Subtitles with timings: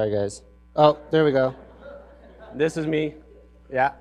[0.00, 0.40] Sorry, guys.
[0.76, 1.54] Oh, there we go.
[2.54, 3.16] This is me.
[3.70, 3.92] Yeah.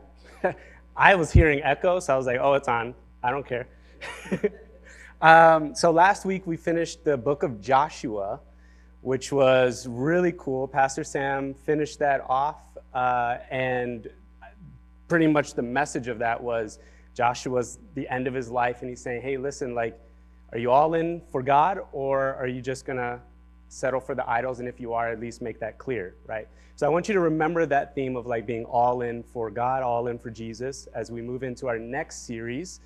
[0.95, 2.95] I was hearing echo, so I was like, oh, it's on.
[3.21, 3.67] I don't care.
[5.21, 8.39] um, so last week we finished the book of Joshua,
[9.01, 10.69] which was really cool.
[10.69, 14.09] Pastor Sam finished that off, uh, and
[15.09, 16.79] pretty much the message of that was
[17.13, 19.99] Joshua's the end of his life, and he's saying, hey, listen, like,
[20.53, 23.19] are you all in for God, or are you just gonna
[23.69, 24.59] settle for the idols?
[24.59, 26.47] And if you are, at least make that clear, right?
[26.75, 29.83] So I want you to remember that theme of like being all in for God,
[29.83, 32.81] all in for Jesus as we move into our next series.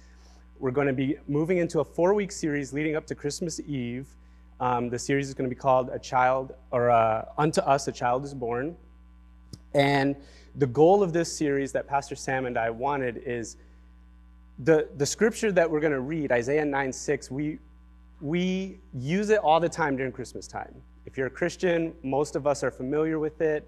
[0.59, 4.07] We're going to be moving into a four week series leading up to Christmas Eve.
[4.59, 7.91] Um, the series is going to be called A Child, or uh, Unto Us a
[7.91, 8.75] Child is Born.
[9.73, 10.15] And
[10.55, 13.57] the goal of this series that Pastor Sam and I wanted is
[14.59, 17.59] the, the scripture that we're going to read, Isaiah 9 6, we,
[18.23, 20.73] we use it all the time during Christmas time.
[21.05, 23.67] If you're a Christian, most of us are familiar with it.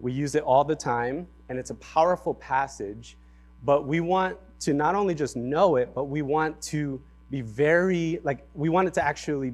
[0.00, 3.16] We use it all the time, and it's a powerful passage.
[3.62, 8.18] But we want to not only just know it, but we want to be very,
[8.24, 9.52] like, we want it to actually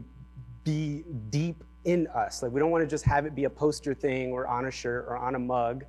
[0.64, 2.42] be deep in us.
[2.42, 4.70] Like, we don't want to just have it be a poster thing or on a
[4.70, 5.84] shirt or on a mug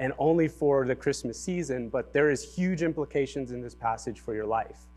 [0.00, 4.34] and only for the Christmas season, but there is huge implications in this passage for
[4.34, 4.88] your life.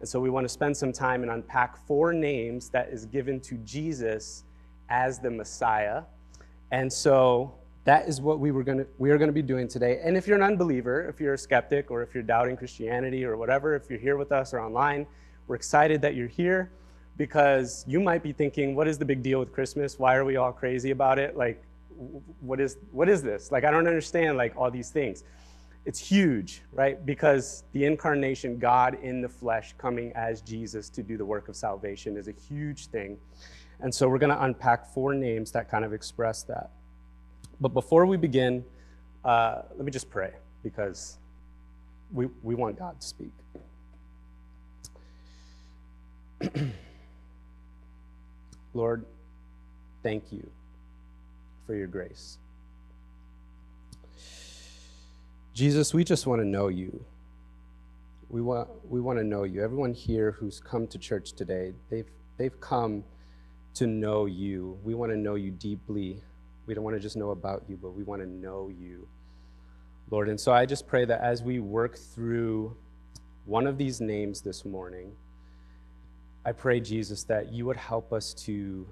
[0.00, 3.40] And so we want to spend some time and unpack four names that is given
[3.40, 4.44] to Jesus
[4.88, 6.02] as the Messiah.
[6.70, 9.66] And so that is what we were going to we are going to be doing
[9.66, 10.00] today.
[10.04, 13.36] And if you're an unbeliever, if you're a skeptic or if you're doubting Christianity or
[13.36, 15.06] whatever, if you're here with us or online,
[15.46, 16.70] we're excited that you're here
[17.16, 19.98] because you might be thinking, what is the big deal with Christmas?
[19.98, 21.36] Why are we all crazy about it?
[21.36, 21.62] Like
[22.40, 23.50] what is what is this?
[23.50, 25.24] Like I don't understand like all these things.
[25.84, 27.04] It's huge, right?
[27.06, 31.56] Because the incarnation, God in the flesh coming as Jesus to do the work of
[31.56, 33.18] salvation is a huge thing.
[33.80, 36.70] And so we're going to unpack four names that kind of express that.
[37.60, 38.64] But before we begin,
[39.24, 41.18] uh, let me just pray because
[42.12, 43.32] we, we want God to speak.
[48.74, 49.04] Lord,
[50.02, 50.48] thank you
[51.66, 52.38] for your grace.
[55.58, 57.04] Jesus, we just want to know you.
[58.28, 59.60] We want, we want to know you.
[59.60, 63.02] Everyone here who's come to church today, they've, they've come
[63.74, 64.78] to know you.
[64.84, 66.22] We want to know you deeply.
[66.66, 69.08] We don't want to just know about you, but we want to know you,
[70.12, 70.28] Lord.
[70.28, 72.76] And so I just pray that as we work through
[73.44, 75.10] one of these names this morning,
[76.44, 78.86] I pray, Jesus, that you would help us to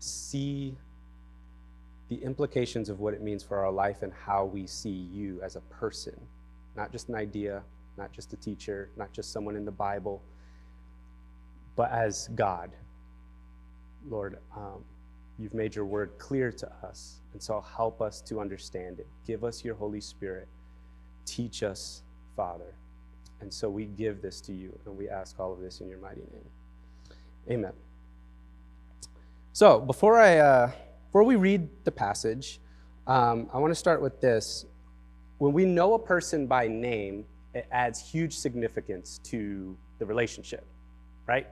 [0.00, 0.76] see
[2.08, 5.56] the implications of what it means for our life and how we see you as
[5.56, 6.18] a person,
[6.76, 7.62] not just an idea,
[7.98, 10.22] not just a teacher, not just someone in the Bible,
[11.76, 12.70] but as God.
[14.08, 14.84] Lord, um,
[15.38, 19.06] you've made your word clear to us, and so help us to understand it.
[19.26, 20.48] Give us your Holy Spirit.
[21.26, 22.02] Teach us,
[22.36, 22.74] Father.
[23.40, 25.98] And so we give this to you, and we ask all of this in your
[25.98, 26.48] mighty name.
[27.50, 27.72] Amen.
[29.52, 30.38] So before I.
[30.38, 30.70] Uh,
[31.08, 32.60] before we read the passage,
[33.06, 34.66] um, I want to start with this.
[35.38, 37.24] When we know a person by name,
[37.54, 40.66] it adds huge significance to the relationship,
[41.26, 41.46] right?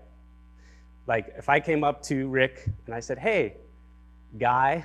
[1.07, 3.55] Like if I came up to Rick and I said, hey,
[4.39, 4.85] guy,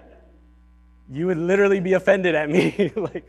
[1.10, 2.92] you would literally be offended at me.
[2.96, 3.26] like,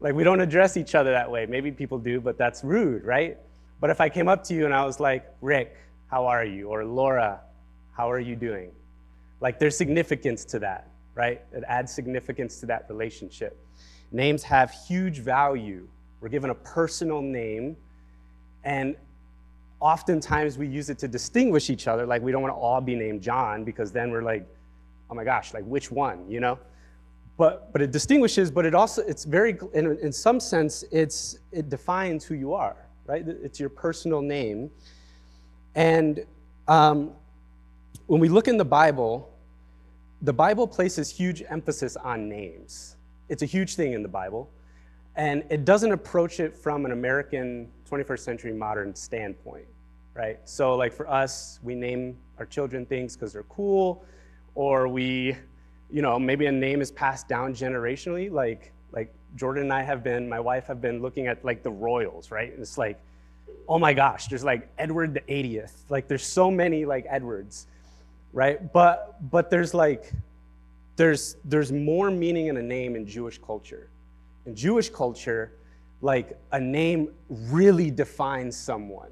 [0.00, 1.44] like we don't address each other that way.
[1.44, 3.36] Maybe people do, but that's rude, right?
[3.80, 5.76] But if I came up to you and I was like, Rick,
[6.10, 6.68] how are you?
[6.68, 7.40] Or Laura,
[7.94, 8.72] how are you doing?
[9.42, 11.42] Like there's significance to that, right?
[11.52, 13.58] It adds significance to that relationship.
[14.12, 15.88] Names have huge value.
[16.20, 17.76] We're given a personal name,
[18.62, 18.94] and
[19.80, 22.06] oftentimes we use it to distinguish each other.
[22.06, 24.46] Like we don't want to all be named John because then we're like,
[25.10, 26.56] oh my gosh, like which one, you know?
[27.36, 31.68] But, but it distinguishes, but it also, it's very, in, in some sense, it's, it
[31.68, 32.76] defines who you are,
[33.06, 33.26] right?
[33.26, 34.70] It's your personal name.
[35.74, 36.24] And
[36.68, 37.10] um,
[38.06, 39.31] when we look in the Bible,
[40.22, 42.96] the Bible places huge emphasis on names.
[43.28, 44.48] It's a huge thing in the Bible.
[45.16, 49.66] And it doesn't approach it from an American 21st century modern standpoint,
[50.14, 50.38] right?
[50.44, 54.04] So, like for us, we name our children things because they're cool,
[54.54, 55.36] or we,
[55.90, 58.30] you know, maybe a name is passed down generationally.
[58.30, 61.70] Like, like Jordan and I have been, my wife have been looking at like the
[61.70, 62.50] royals, right?
[62.52, 62.98] And it's like,
[63.68, 65.72] oh my gosh, there's like Edward the 80th.
[65.90, 67.66] Like, there's so many like Edwards
[68.32, 68.72] right?
[68.72, 70.12] But but there's like
[70.96, 73.88] there's there's more meaning in a name in Jewish culture.
[74.46, 75.52] In Jewish culture,
[76.00, 79.10] like a name really defines someone.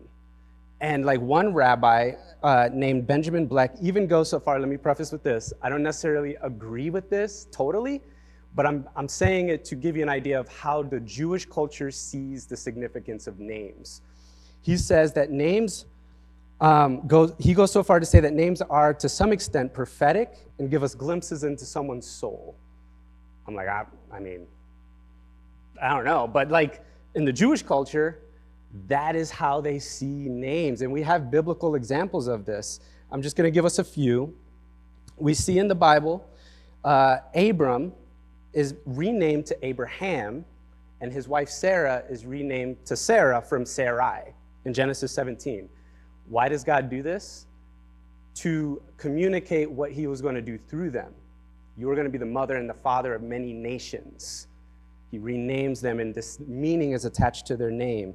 [0.80, 2.12] And like one rabbi
[2.42, 5.52] uh, named Benjamin Blech even goes so far, let me preface with this.
[5.62, 8.00] I don't necessarily agree with this totally,
[8.54, 11.90] but I'm, I'm saying it to give you an idea of how the Jewish culture
[11.90, 14.00] sees the significance of names.
[14.62, 15.84] He says that names
[16.60, 20.36] um, goes, he goes so far to say that names are to some extent prophetic
[20.58, 22.56] and give us glimpses into someone's soul.
[23.46, 24.46] I'm like, I, I mean,
[25.82, 26.84] I don't know, but like
[27.14, 28.20] in the Jewish culture,
[28.86, 30.82] that is how they see names.
[30.82, 32.80] And we have biblical examples of this.
[33.10, 34.36] I'm just going to give us a few.
[35.16, 36.28] We see in the Bible,
[36.84, 37.92] uh, Abram
[38.52, 40.44] is renamed to Abraham,
[41.00, 44.34] and his wife Sarah is renamed to Sarah from Sarai
[44.64, 45.68] in Genesis 17.
[46.30, 47.46] Why does God do this?
[48.36, 51.12] To communicate what he was going to do through them.
[51.76, 54.46] You are going to be the mother and the father of many nations.
[55.10, 58.14] He renames them, and this meaning is attached to their name.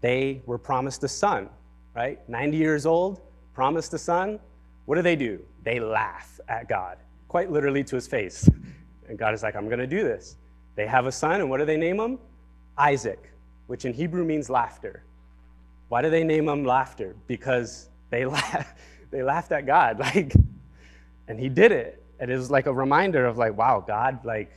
[0.00, 1.48] They were promised a son,
[1.94, 2.26] right?
[2.28, 3.20] 90 years old,
[3.54, 4.38] promised a son.
[4.86, 5.40] What do they do?
[5.64, 8.48] They laugh at God, quite literally to his face.
[9.08, 10.36] And God is like, I'm going to do this.
[10.76, 12.18] They have a son, and what do they name him?
[12.78, 13.32] Isaac,
[13.66, 15.02] which in Hebrew means laughter.
[15.92, 17.14] Why do they name him laughter?
[17.26, 18.72] Because they laugh,
[19.10, 20.32] they laughed at God, like,
[21.28, 22.02] and he did it.
[22.18, 24.50] And it was like a reminder of like, wow, God, like,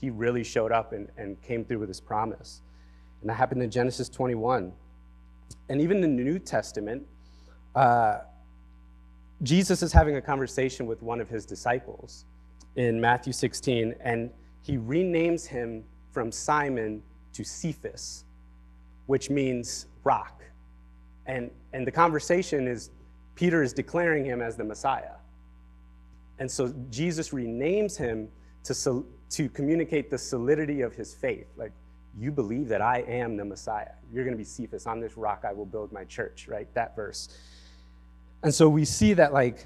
[0.00, 2.62] he really showed up and, and came through with his promise.
[3.20, 4.72] And that happened in Genesis 21.
[5.68, 7.06] And even in the New Testament,
[7.74, 8.20] uh,
[9.42, 12.24] Jesus is having a conversation with one of his disciples
[12.76, 14.30] in Matthew 16, and
[14.62, 17.02] he renames him from Simon
[17.34, 18.24] to Cephas,
[19.04, 20.42] which means rock.
[21.26, 22.90] And, and the conversation is
[23.34, 25.14] Peter is declaring him as the Messiah.
[26.38, 28.28] And so Jesus renames him
[28.64, 31.46] to, to communicate the solidity of his faith.
[31.56, 31.72] Like,
[32.18, 33.92] you believe that I am the Messiah.
[34.12, 34.86] You're going to be Cephas.
[34.86, 36.72] On this rock I will build my church, right?
[36.74, 37.28] That verse.
[38.42, 39.64] And so we see that, like,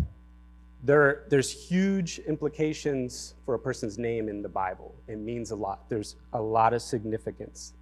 [0.84, 4.94] there, there's huge implications for a person's name in the Bible.
[5.08, 5.88] It means a lot.
[5.88, 7.72] There's a lot of significance.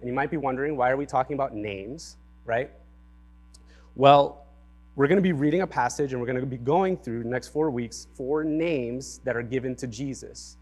[0.00, 2.70] And you might be wondering, why are we talking about names, right?
[4.00, 4.46] Well,
[4.96, 7.28] we're going to be reading a passage and we're going to be going through the
[7.28, 10.56] next four weeks four names that are given to Jesus.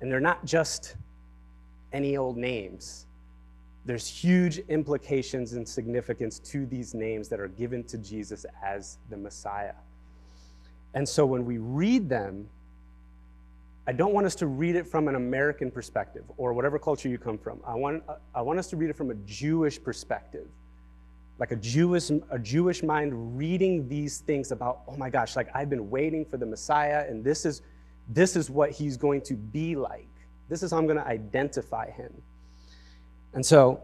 [0.00, 0.94] And they're not just
[1.92, 3.06] any old names.
[3.86, 9.16] There's huge implications and significance to these names that are given to Jesus as the
[9.16, 9.74] Messiah.
[10.94, 12.48] And so when we read them,
[13.88, 17.18] I don't want us to read it from an American perspective or whatever culture you
[17.18, 17.58] come from.
[17.66, 20.46] I want, I want us to read it from a Jewish perspective
[21.38, 25.68] like a Jewish, a Jewish mind reading these things about, oh my gosh, like I've
[25.68, 27.62] been waiting for the Messiah, and this is,
[28.08, 30.08] this is what he's going to be like.
[30.48, 32.12] This is how I'm going to identify him.
[33.34, 33.82] And so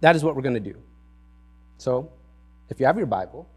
[0.00, 0.76] that is what we're going to do.
[1.78, 2.10] So
[2.68, 3.48] if you have your Bible,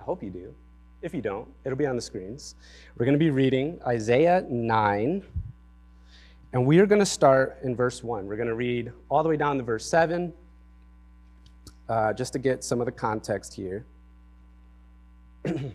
[0.00, 0.54] I hope you do.
[1.02, 2.54] If you don't, it'll be on the screens.
[2.96, 5.22] We're going to be reading Isaiah 9,
[6.52, 8.26] and we are going to start in verse 1.
[8.26, 10.32] We're going to read all the way down to verse 7
[11.88, 13.84] uh, just to get some of the context here.
[15.44, 15.74] I'm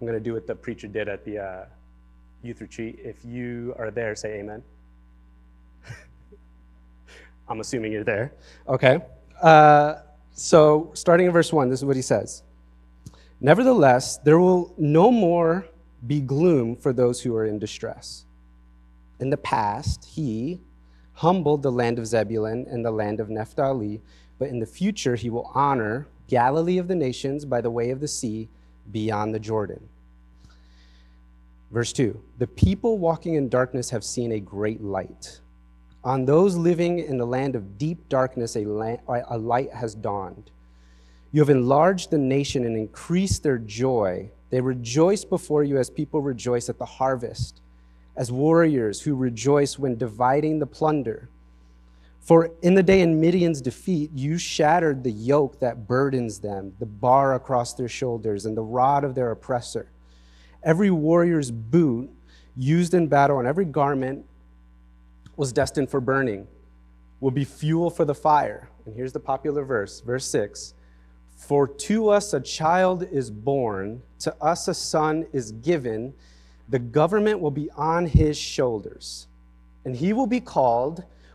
[0.00, 1.64] going to do what the preacher did at the uh,
[2.42, 2.98] youth retreat.
[3.02, 4.62] If you are there, say amen.
[7.48, 8.32] I'm assuming you're there.
[8.68, 9.00] Okay.
[9.40, 9.96] Uh,
[10.32, 12.42] so, starting in verse 1, this is what he says
[13.40, 15.66] Nevertheless, there will no more
[16.06, 18.24] be gloom for those who are in distress.
[19.20, 20.60] In the past, he
[21.14, 24.02] humbled the land of Zebulun and the land of Naphtali
[24.38, 28.00] but in the future he will honor Galilee of the nations by the way of
[28.00, 28.48] the sea
[28.90, 29.88] beyond the Jordan.
[31.70, 35.40] Verse 2 The people walking in darkness have seen a great light.
[36.04, 40.50] On those living in the land of deep darkness, a, light has dawned.
[41.32, 44.30] You have enlarged the nation and increased their joy.
[44.50, 47.60] They rejoice before you as people rejoice at the harvest,
[48.16, 51.28] as warriors who rejoice when dividing the plunder.
[52.24, 56.86] For in the day in Midian's defeat, you shattered the yoke that burdens them, the
[56.86, 59.90] bar across their shoulders, and the rod of their oppressor.
[60.62, 62.10] Every warrior's boot
[62.56, 64.24] used in battle and every garment
[65.36, 66.46] was destined for burning,
[67.20, 68.70] will be fuel for the fire.
[68.86, 70.72] And here's the popular verse, verse 6
[71.36, 76.14] For to us a child is born, to us a son is given,
[76.70, 79.26] the government will be on his shoulders,
[79.84, 81.04] and he will be called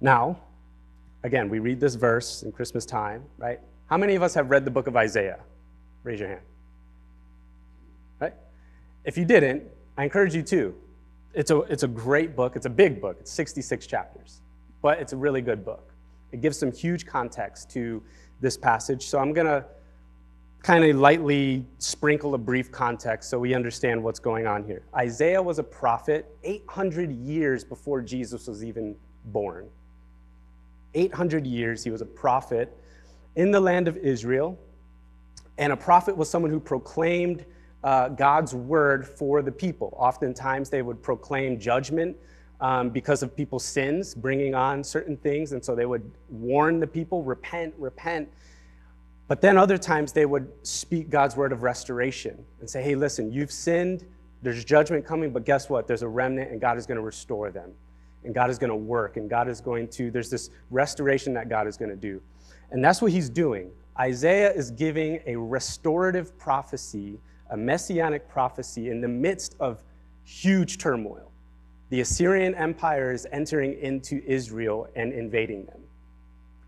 [0.00, 0.38] Now,
[1.22, 3.60] again, we read this verse in Christmas time, right?
[3.86, 5.40] How many of us have read the book of Isaiah?
[6.04, 6.42] Raise your hand.
[8.20, 8.34] Right?
[9.04, 9.64] If you didn't,
[9.96, 10.74] I encourage you to.
[11.34, 12.56] It's a, it's a great book.
[12.56, 13.16] It's a big book.
[13.20, 14.40] It's 66 chapters,
[14.82, 15.92] but it's a really good book.
[16.32, 18.02] It gives some huge context to
[18.40, 19.06] this passage.
[19.06, 19.64] So I'm going to
[20.62, 24.82] kind of lightly sprinkle a brief context so we understand what's going on here.
[24.94, 29.68] Isaiah was a prophet 800 years before Jesus was even born.
[30.94, 32.76] 800 years he was a prophet
[33.36, 34.58] in the land of Israel.
[35.58, 37.44] And a prophet was someone who proclaimed
[37.84, 39.94] uh, God's word for the people.
[39.96, 42.16] Oftentimes they would proclaim judgment
[42.60, 45.52] um, because of people's sins, bringing on certain things.
[45.52, 48.28] And so they would warn the people, repent, repent.
[49.28, 53.30] But then other times they would speak God's word of restoration and say, hey, listen,
[53.30, 54.06] you've sinned,
[54.42, 55.86] there's judgment coming, but guess what?
[55.86, 57.72] There's a remnant and God is going to restore them.
[58.24, 61.48] And God is going to work and God is going to, there's this restoration that
[61.48, 62.20] God is going to do.
[62.70, 63.70] And that's what he's doing.
[63.98, 67.18] Isaiah is giving a restorative prophecy,
[67.50, 69.82] a messianic prophecy in the midst of
[70.24, 71.30] huge turmoil.
[71.90, 75.80] The Assyrian Empire is entering into Israel and invading them.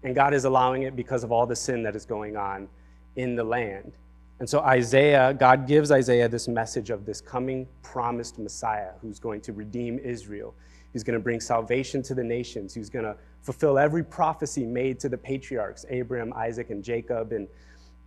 [0.03, 2.69] And God is allowing it because of all the sin that is going on
[3.17, 3.93] in the land.
[4.39, 9.43] And so Isaiah, God gives Isaiah this message of this coming promised Messiah who's going
[9.43, 10.55] to redeem Israel.
[10.93, 12.75] He's going to bring salvation to the nations.
[12.75, 17.47] He's going to fulfill every prophecy made to the patriarchs, Abraham, Isaac, and Jacob, and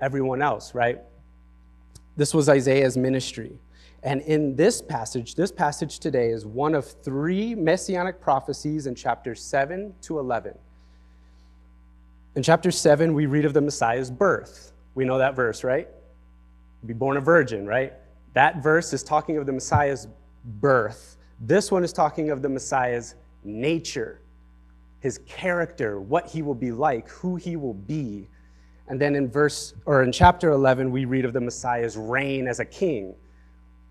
[0.01, 0.99] everyone else, right?
[2.15, 3.57] This was Isaiah's ministry.
[4.03, 9.41] And in this passage, this passage today is one of three messianic prophecies in chapters
[9.41, 10.57] 7 to 11.
[12.35, 14.73] In chapter 7, we read of the Messiah's birth.
[14.95, 15.87] We know that verse, right?
[16.85, 17.93] Be born a virgin, right?
[18.33, 20.07] That verse is talking of the Messiah's
[20.43, 21.17] birth.
[21.45, 24.21] This one is talking of the Messiah's nature,
[25.01, 28.29] his character, what he will be like, who he will be.
[28.87, 32.61] And then in verse or in chapter 11 we read of the Messiah's reign as
[32.61, 33.13] a king,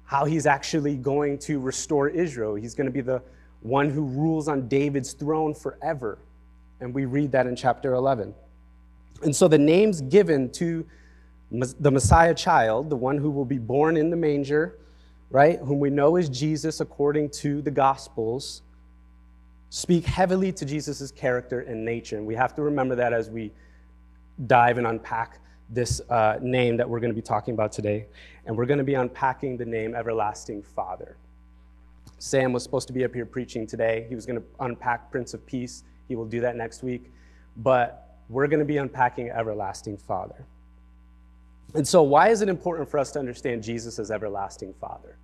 [0.04, 2.54] how he's actually going to restore Israel.
[2.54, 3.20] He's going to be the
[3.60, 6.18] one who rules on David's throne forever.
[6.80, 8.34] And we read that in chapter 11.
[9.24, 10.86] And so the names given to
[11.50, 14.78] the Messiah child, the one who will be born in the manger,
[15.32, 18.62] right, whom we know is Jesus according to the Gospels,
[19.70, 22.18] speak heavily to Jesus' character and nature.
[22.18, 23.50] And we have to remember that as we
[24.46, 25.38] dive and unpack
[25.70, 28.06] this uh, name that we're going to be talking about today.
[28.44, 31.16] And we're going to be unpacking the name Everlasting Father.
[32.18, 34.04] Sam was supposed to be up here preaching today.
[34.10, 35.82] He was going to unpack Prince of Peace.
[36.08, 37.10] He will do that next week.
[37.56, 40.44] But we're going to be unpacking Everlasting Father.
[41.74, 45.16] And so, why is it important for us to understand Jesus as Everlasting Father?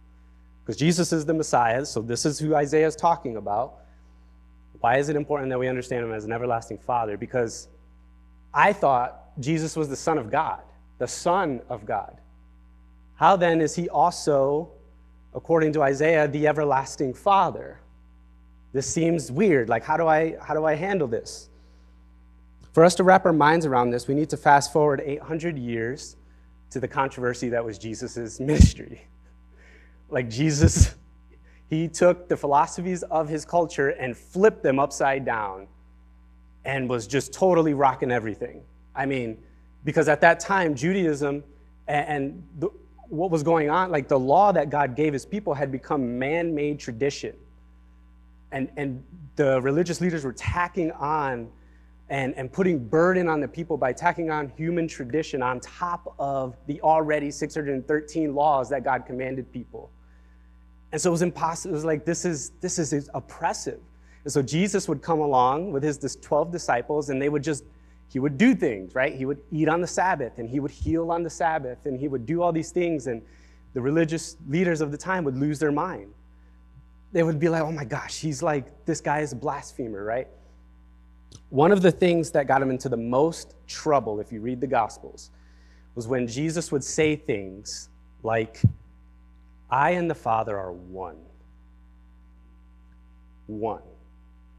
[0.69, 3.77] Because Jesus is the Messiah, so this is who Isaiah is talking about.
[4.81, 7.17] Why is it important that we understand him as an everlasting Father?
[7.17, 7.69] Because
[8.53, 10.61] I thought Jesus was the Son of God,
[10.99, 12.21] the Son of God.
[13.15, 14.69] How then is he also,
[15.35, 17.81] according to Isaiah, the everlasting Father?
[18.75, 19.71] This seems weird.
[19.71, 21.49] Like, how do I, how do I handle this?
[22.75, 26.17] For us to wrap our minds around this, we need to fast forward 800 years
[26.69, 29.09] to the controversy that was Jesus' ministry.
[30.11, 30.95] Like, Jesus,
[31.69, 35.69] he took the philosophies of his culture and flipped them upside down
[36.65, 38.63] and was just totally rocking everything.
[38.95, 39.39] I mean,
[39.85, 41.45] because at that time, Judaism
[41.87, 42.69] and the,
[43.09, 46.55] what was going on, like the law that God gave his people had become man
[46.55, 47.35] made tradition.
[48.53, 49.03] And, and
[49.37, 51.49] the religious leaders were tacking on
[52.11, 56.57] and, and putting burden on the people by tacking on human tradition on top of
[56.67, 59.91] the already 613 laws that God commanded people.
[60.93, 61.75] And so it was impossible.
[61.75, 63.81] It was like, this is, this is oppressive.
[64.25, 67.65] And so Jesus would come along with his 12 disciples, and they would just,
[68.09, 69.15] he would do things, right?
[69.15, 72.09] He would eat on the Sabbath, and he would heal on the Sabbath, and he
[72.09, 73.07] would do all these things.
[73.07, 73.23] And
[73.75, 76.13] the religious leaders of the time would lose their mind.
[77.13, 80.29] They would be like, oh my gosh, he's like, this guy is a blasphemer, right?
[81.51, 84.67] One of the things that got him into the most trouble, if you read the
[84.67, 85.31] Gospels,
[85.95, 87.89] was when Jesus would say things
[88.23, 88.61] like,
[89.71, 91.19] I and the Father are one.
[93.47, 93.83] One.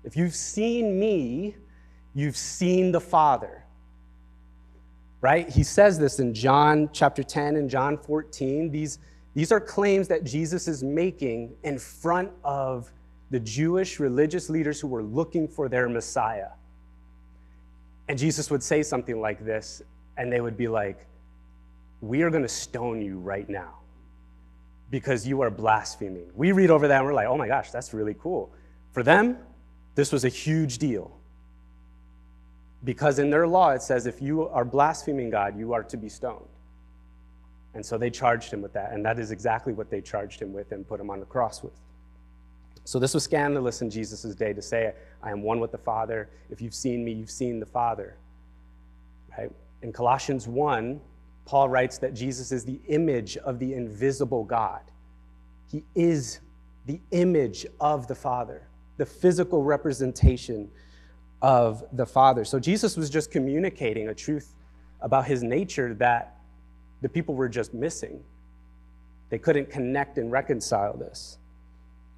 [0.03, 1.55] If you've seen me,
[2.13, 3.63] you've seen the Father.
[5.21, 5.49] Right?
[5.49, 8.71] He says this in John chapter 10 and John 14.
[8.71, 8.99] These,
[9.33, 12.91] these are claims that Jesus is making in front of
[13.31, 16.49] the Jewish religious leaders who were looking for their Messiah.
[18.07, 19.83] And Jesus would say something like this,
[20.17, 21.05] and they would be like,
[22.01, 23.79] we are going to stone you right now
[24.91, 26.29] because you are blaspheming.
[26.35, 28.51] We read over that and we're like, oh my gosh, that's really cool.
[28.91, 29.37] For them,
[29.95, 31.11] this was a huge deal.
[32.83, 36.09] Because in their law, it says if you are blaspheming God, you are to be
[36.09, 36.45] stoned.
[37.73, 38.93] And so they charged him with that.
[38.93, 41.61] And that is exactly what they charged him with and put him on the cross
[41.61, 41.73] with.
[42.85, 46.29] So this was scandalous in Jesus' day to say, I am one with the Father.
[46.49, 48.15] If you've seen me, you've seen the Father.
[49.37, 49.51] Right?
[49.83, 50.99] In Colossians 1,
[51.49, 54.81] Paul writes that Jesus is the image of the invisible God.
[55.71, 56.41] He is
[56.85, 60.69] the image of the Father, the physical representation
[61.41, 62.45] of the Father.
[62.45, 64.53] So Jesus was just communicating a truth
[65.01, 66.37] about his nature that
[67.01, 68.23] the people were just missing.
[69.31, 71.39] They couldn't connect and reconcile this.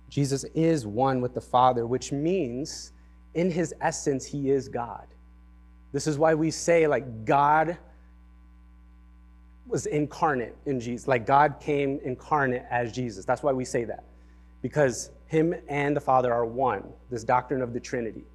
[0.10, 2.92] Jesus is one with the Father, which means
[3.34, 5.08] in his essence, he is God.
[5.94, 7.78] This is why we say, like, God
[9.72, 11.08] was incarnate in Jesus.
[11.08, 13.26] Like, God came incarnate as Jesus.
[13.26, 14.04] That's why we say that.
[14.62, 18.26] Because him and the Father are one, this doctrine of the Trinity.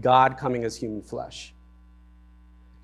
[0.00, 1.54] God coming as human flesh.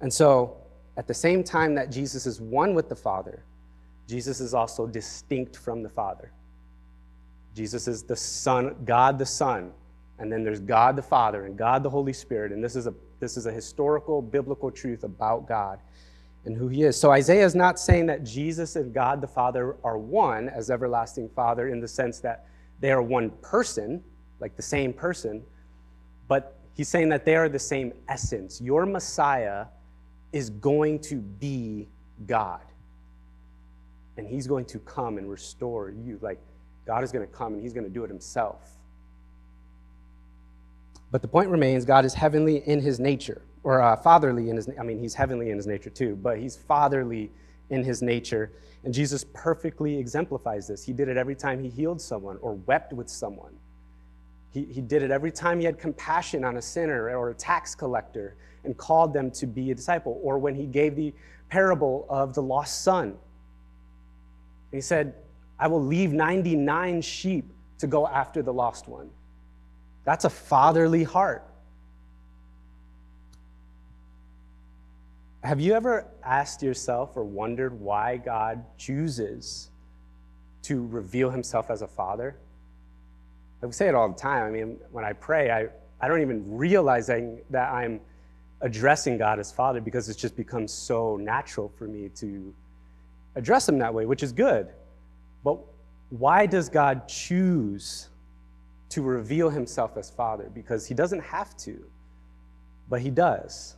[0.01, 0.57] And so,
[0.97, 3.45] at the same time that Jesus is one with the Father,
[4.09, 6.33] Jesus is also distinct from the Father.
[7.55, 9.73] Jesus is the Son, God the Son,
[10.19, 12.51] and then there's God the Father and God the Holy Spirit.
[12.51, 15.79] And this is a, this is a historical, biblical truth about God
[16.45, 16.99] and who He is.
[16.99, 21.29] So Isaiah is not saying that Jesus and God the Father are one as everlasting
[21.29, 22.47] Father in the sense that
[22.81, 24.03] they are one person,
[24.41, 25.43] like the same person,
[26.29, 28.61] but he's saying that they are the same essence.
[28.61, 29.67] Your Messiah
[30.33, 31.89] is going to be
[32.27, 32.63] God.
[34.17, 36.19] And he's going to come and restore you.
[36.21, 36.41] Like,
[36.87, 38.79] God is going to come and he's going to do it himself.
[41.11, 44.69] But the point remains God is heavenly in his nature, or uh, fatherly in his
[44.79, 47.31] I mean, he's heavenly in his nature too, but he's fatherly
[47.71, 48.53] in his nature.
[48.85, 50.85] And Jesus perfectly exemplifies this.
[50.85, 53.53] He did it every time he healed someone or wept with someone.
[54.51, 57.75] He, he did it every time he had compassion on a sinner or a tax
[57.75, 61.13] collector and called them to be a disciple, or when he gave the
[61.49, 63.15] parable of the lost son.
[64.71, 65.15] He said,
[65.59, 69.11] I will leave 99 sheep to go after the lost one.
[70.05, 71.45] That's a fatherly heart.
[75.43, 79.71] Have you ever asked yourself or wondered why God chooses
[80.63, 82.37] to reveal himself as a father?
[83.63, 84.45] I say it all the time.
[84.45, 85.67] I mean, when I pray, I,
[86.01, 88.01] I don't even realize that I'm
[88.61, 92.55] addressing God as Father because it's just become so natural for me to
[93.35, 94.69] address Him that way, which is good.
[95.45, 95.59] But
[96.11, 98.09] why does God choose
[98.91, 100.51] to reveal Himself as Father?
[100.55, 101.85] Because He doesn't have to,
[102.89, 103.77] but He does.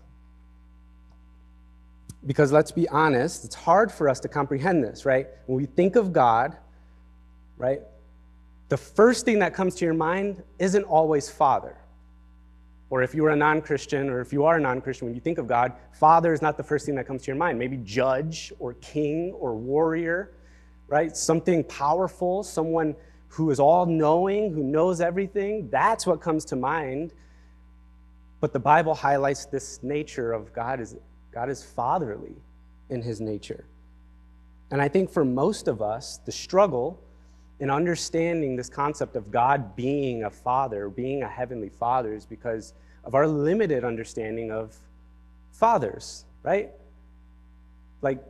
[2.26, 5.28] Because let's be honest, it's hard for us to comprehend this, right?
[5.46, 6.56] When we think of God,
[7.58, 7.80] right,
[8.68, 11.76] the first thing that comes to your mind isn't always Father.
[12.90, 15.14] Or if you are a non Christian, or if you are a non Christian, when
[15.14, 17.58] you think of God, Father is not the first thing that comes to your mind.
[17.58, 20.32] Maybe judge, or king, or warrior,
[20.86, 21.16] right?
[21.16, 22.94] Something powerful, someone
[23.28, 25.68] who is all knowing, who knows everything.
[25.70, 27.12] That's what comes to mind.
[28.40, 30.96] But the Bible highlights this nature of God is
[31.34, 32.36] God is fatherly
[32.88, 33.64] in his nature.
[34.70, 37.00] And I think for most of us, the struggle
[37.58, 42.72] in understanding this concept of God being a father, being a heavenly father, is because
[43.04, 44.76] of our limited understanding of
[45.52, 46.70] fathers, right?
[48.00, 48.22] Like,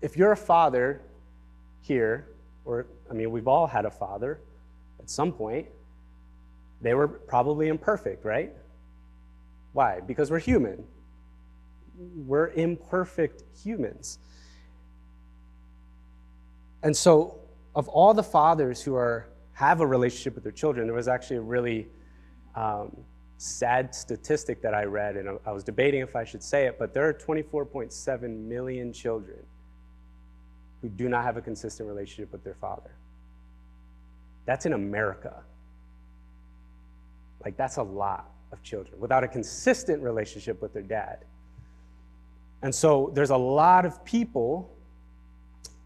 [0.00, 1.00] if you're a father
[1.80, 2.26] here,
[2.64, 4.40] or I mean, we've all had a father
[5.00, 5.66] at some point,
[6.80, 8.52] they were probably imperfect, right?
[9.72, 10.00] Why?
[10.00, 10.84] Because we're human.
[12.14, 14.18] We're imperfect humans.
[16.82, 17.38] And so
[17.74, 21.36] of all the fathers who are have a relationship with their children, there was actually
[21.36, 21.86] a really
[22.54, 22.96] um,
[23.36, 26.94] sad statistic that I read, and I was debating if I should say it, but
[26.94, 29.38] there are 24.7 million children
[30.80, 32.90] who do not have a consistent relationship with their father.
[34.46, 35.42] That's in America.
[37.44, 41.24] Like, that's a lot of children without a consistent relationship with their dad.
[42.62, 44.72] And so, there's a lot of people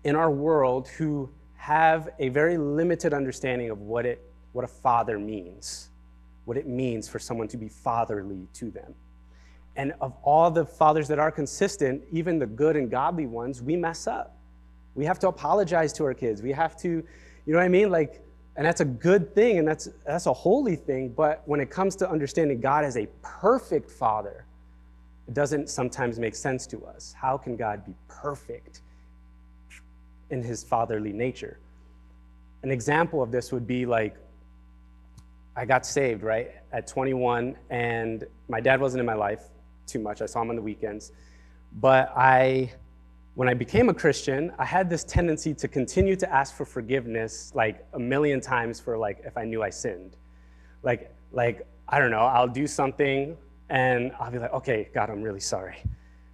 [0.04, 5.18] in our world who have a very limited understanding of what, it, what a father
[5.18, 5.90] means,
[6.44, 8.94] what it means for someone to be fatherly to them.
[9.74, 13.76] And of all the fathers that are consistent, even the good and godly ones, we
[13.76, 14.36] mess up.
[14.94, 16.40] We have to apologize to our kids.
[16.40, 17.04] We have to, you
[17.46, 17.90] know what I mean?
[17.90, 18.22] Like,
[18.56, 21.10] and that's a good thing and that's, that's a holy thing.
[21.10, 24.45] But when it comes to understanding God as a perfect father,
[25.28, 27.14] It doesn't sometimes make sense to us.
[27.18, 28.82] How can God be perfect
[30.30, 31.58] in his fatherly nature?
[32.62, 34.16] An example of this would be like,
[35.56, 39.44] I got saved, right, at 21, and my dad wasn't in my life
[39.86, 40.20] too much.
[40.20, 41.12] I saw him on the weekends.
[41.80, 42.72] But I,
[43.34, 47.52] when I became a Christian, I had this tendency to continue to ask for forgiveness
[47.54, 50.16] like a million times for like if I knew I sinned.
[50.82, 53.36] Like, like, I don't know, I'll do something
[53.68, 55.82] and I'll be like, okay, God, I'm really sorry.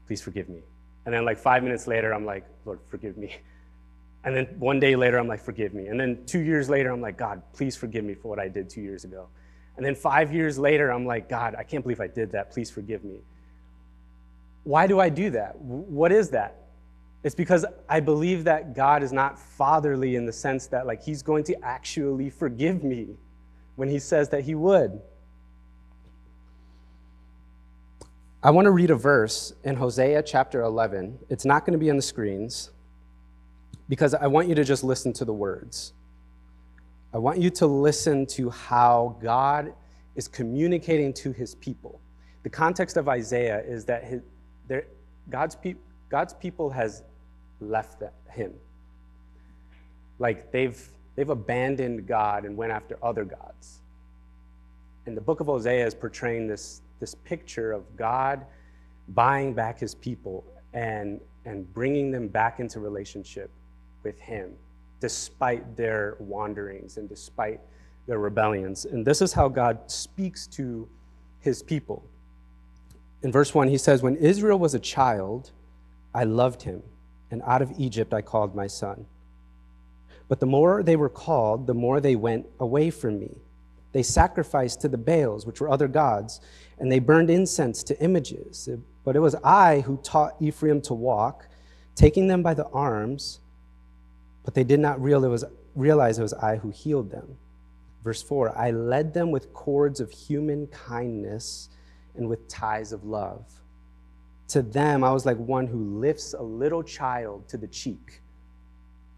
[0.07, 0.63] Please forgive me.
[1.05, 3.37] And then like five minutes later, I'm like, Lord, forgive me.
[4.25, 5.89] And then one day later, I'm like, forgive me.
[5.89, 8.71] And then two years later, I'm like, God, please forgive me for what I did
[8.71, 9.27] two years ago.
[9.77, 12.53] And then five years later, I'm like, God, I can't believe I did that.
[12.53, 13.21] Please forgive me.
[14.65, 15.57] Why do I do that?
[15.61, 16.59] What is that?
[17.25, 21.23] It's because I believe that God is not fatherly in the sense that, like, He's
[21.23, 23.17] going to actually forgive me
[23.77, 25.01] when He says that He would.
[28.45, 31.17] I want to read a verse in Hosea chapter 11.
[31.29, 32.71] It's not going to be on the screens
[33.89, 35.93] because I want you to just listen to the words.
[37.15, 39.73] I want you to listen to how God
[40.17, 42.01] is communicating to his people.
[42.43, 44.23] The context of Isaiah is that his,
[45.31, 45.77] God's, pe-
[46.09, 47.05] God's people has
[47.61, 48.55] left him.
[50.19, 53.83] Like they've, they've abandoned God and went after other gods.
[55.07, 58.47] And the book of Hosea is portraying this, this picture of God
[59.09, 63.51] buying back his people and, and bringing them back into relationship
[64.05, 64.53] with him,
[65.01, 67.59] despite their wanderings and despite
[68.07, 68.85] their rebellions.
[68.85, 70.89] And this is how God speaks to
[71.41, 72.05] his people.
[73.25, 75.51] In verse 1, he says, When Israel was a child,
[76.15, 76.85] I loved him,
[77.33, 79.07] and out of Egypt I called my son.
[80.29, 83.39] But the more they were called, the more they went away from me.
[83.93, 86.41] They sacrificed to the Baals, which were other gods,
[86.79, 88.69] and they burned incense to images.
[89.05, 91.49] But it was I who taught Ephraim to walk,
[91.95, 93.41] taking them by the arms
[94.45, 97.37] but they did not realize it was I who healed them.
[98.03, 101.69] Verse 4 I led them with cords of human kindness
[102.17, 103.45] and with ties of love.
[104.49, 108.21] To them, I was like one who lifts a little child to the cheek,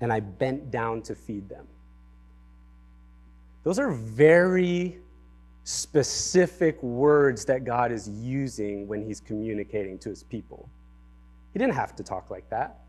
[0.00, 1.66] and I bent down to feed them.
[3.64, 4.98] Those are very
[5.64, 10.68] specific words that God is using when he's communicating to his people.
[11.54, 12.80] He didn't have to talk like that.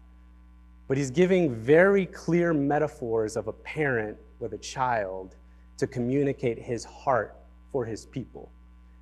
[0.88, 5.36] But he's giving very clear metaphors of a parent with a child
[5.78, 7.36] to communicate his heart
[7.72, 8.52] for his people.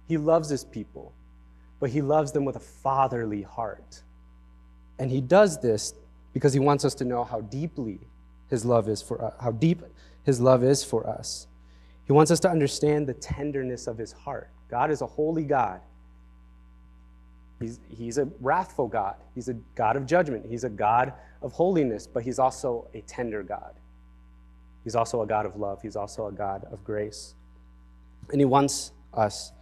[0.08, 1.12] He loves his people,
[1.80, 4.02] but he loves them with a fatherly heart.
[5.00, 5.94] And he does this
[6.34, 8.00] because he wants us to know how deeply
[8.50, 9.82] his love is for us, how deep
[10.24, 11.48] his love is for us.
[12.06, 14.50] He wants us to understand the tenderness of his heart.
[14.70, 15.82] God is a holy God.
[17.60, 19.16] He's, he's a wrathful God.
[19.36, 20.46] He's a God of judgment.
[20.50, 23.74] He's a God of holiness, but he's also a tender God.
[24.84, 25.82] He's also a God of love.
[25.82, 27.36] He's also a God of grace.
[28.32, 29.54] And he wants us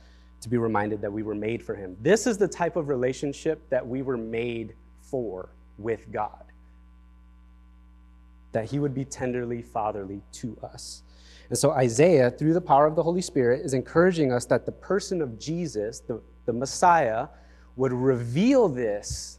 [0.41, 1.95] to be reminded that we were made for him.
[2.01, 6.43] This is the type of relationship that we were made for with God.
[8.51, 11.03] That he would be tenderly fatherly to us.
[11.51, 14.71] And so Isaiah, through the power of the Holy Spirit, is encouraging us that the
[14.71, 17.27] person of Jesus, the, the Messiah,
[17.75, 19.37] would reveal this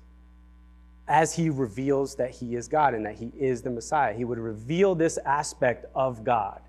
[1.08, 4.12] as he reveals that he is God and that he is the Messiah.
[4.12, 6.60] He would reveal this aspect of God,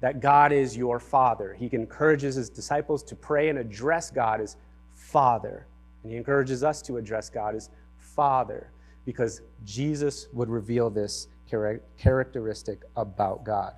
[0.00, 1.56] that God is your Father.
[1.58, 4.58] He encourages his disciples to pray and address God as
[4.94, 5.66] Father.
[6.04, 8.70] And he encourages us to address God as Father
[9.04, 13.74] because Jesus would reveal this characteristic about God.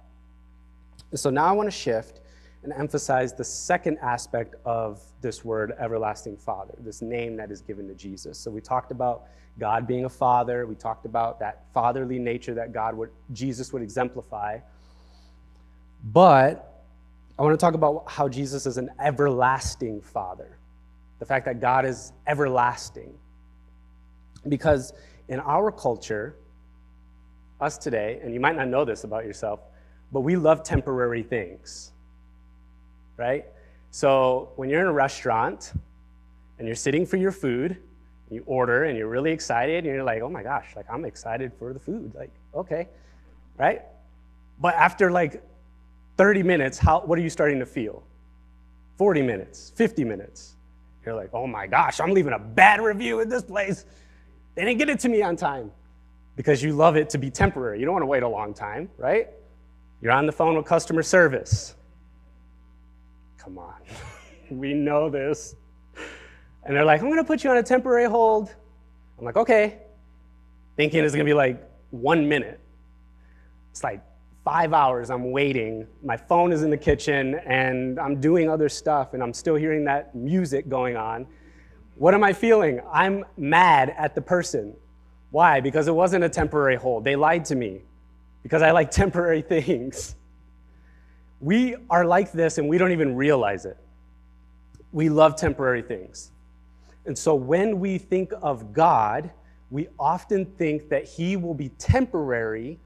[1.15, 2.21] So now I want to shift
[2.63, 7.89] and emphasize the second aspect of this word, everlasting Father, this name that is given
[7.89, 8.39] to Jesus.
[8.39, 9.25] So we talked about
[9.59, 10.67] God being a father.
[10.67, 14.59] We talked about that fatherly nature that God would, Jesus would exemplify.
[16.13, 16.85] But
[17.39, 20.59] I want to talk about how Jesus is an everlasting Father.
[21.19, 23.13] The fact that God is everlasting.
[24.49, 24.93] Because
[25.29, 26.37] in our culture,
[27.61, 29.61] us today, and you might not know this about yourself,
[30.13, 31.93] but we love temporary things
[33.21, 33.45] right?
[33.91, 35.75] So when you're in a restaurant
[36.59, 37.77] and you're sitting for your food,
[38.31, 41.53] you order and you're really excited and you're like, oh my gosh, like I'm excited
[41.59, 42.13] for the food.
[42.15, 42.89] Like, okay,
[43.59, 43.83] right?
[44.59, 45.43] But after like
[46.17, 48.03] 30 minutes, how, what are you starting to feel?
[48.97, 50.55] 40 minutes, 50 minutes.
[51.05, 53.85] You're like, oh my gosh, I'm leaving a bad review at this place.
[54.55, 55.73] They didn't get it to me on time
[56.37, 57.81] because you love it to be temporary.
[57.81, 59.29] You don't want to wait a long time, right?
[60.03, 61.75] You're on the phone with customer service.
[63.37, 63.75] Come on.
[64.51, 65.55] we know this.
[66.65, 68.55] And they're like, I'm going to put you on a temporary hold.
[69.19, 69.79] I'm like, okay.
[70.77, 72.61] Thinking it's going to be like one minute.
[73.71, 74.03] It's like
[74.45, 75.87] five hours I'm waiting.
[76.03, 79.85] My phone is in the kitchen and I'm doing other stuff and I'm still hearing
[79.85, 81.27] that music going on.
[81.97, 82.81] What am I feeling?
[82.91, 84.75] I'm mad at the person.
[85.31, 85.61] Why?
[85.61, 87.05] Because it wasn't a temporary hold.
[87.05, 87.83] They lied to me
[88.43, 90.15] because I like temporary things.
[91.41, 93.77] We are like this and we don't even realize it.
[94.93, 96.33] We love temporary things.
[97.07, 99.31] And so when we think of God,
[99.71, 102.79] we often think that He will be temporary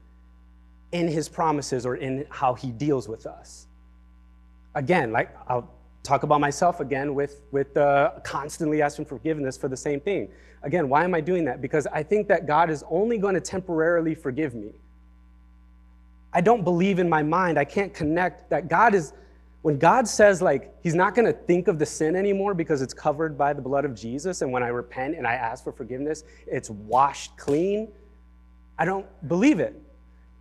[0.91, 3.67] in His promises or in how He deals with us.
[4.75, 5.69] Again, like I'll
[6.03, 10.29] talk about myself again with, with uh, constantly asking forgiveness for the same thing.
[10.63, 11.61] Again, why am I doing that?
[11.61, 14.73] Because I think that God is only going to temporarily forgive me.
[16.35, 19.13] I don't believe in my mind, I can't connect that God is
[19.61, 22.93] when God says, like, He's not going to think of the sin anymore because it's
[22.93, 26.23] covered by the blood of Jesus, and when I repent and I ask for forgiveness,
[26.45, 27.87] it's washed clean,
[28.77, 29.81] I don't believe it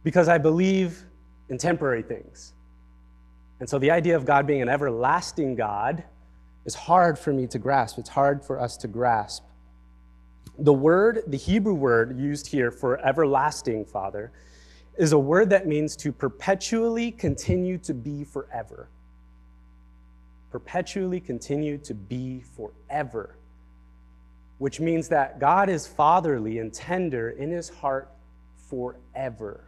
[0.02, 1.04] because I believe
[1.48, 2.52] in temporary things.
[3.60, 6.04] And so the idea of God being an everlasting God
[6.66, 7.98] is hard for me to grasp.
[7.98, 9.44] It's hard for us to grasp.
[10.58, 14.32] The word, the Hebrew word used here for everlasting, Father,
[14.96, 18.88] is a word that means to perpetually continue to be forever
[20.54, 23.34] perpetually continue to be forever,
[24.58, 28.08] which means that God is fatherly and tender in his heart
[28.70, 29.64] forever.